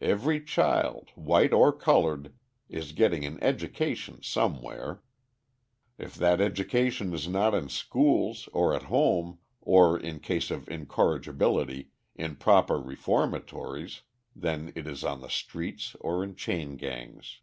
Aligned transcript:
Every 0.00 0.44
child, 0.44 1.10
white 1.14 1.52
or 1.52 1.72
coloured, 1.72 2.32
is 2.68 2.90
getting 2.90 3.24
an 3.24 3.40
education 3.40 4.20
somewhere. 4.24 5.04
If 5.98 6.16
that 6.16 6.40
education 6.40 7.14
is 7.14 7.28
not 7.28 7.54
in 7.54 7.68
schools, 7.68 8.48
or 8.52 8.74
at 8.74 8.82
home, 8.90 9.38
or, 9.60 9.96
in 9.96 10.18
cases 10.18 10.50
of 10.50 10.68
incorrigibility, 10.68 11.90
in 12.16 12.34
proper 12.34 12.80
reformatories, 12.80 14.02
then 14.34 14.72
it 14.74 14.88
is 14.88 15.04
on 15.04 15.20
the 15.20 15.30
streets 15.30 15.94
or 16.00 16.24
in 16.24 16.34
chain 16.34 16.76
gangs. 16.76 17.38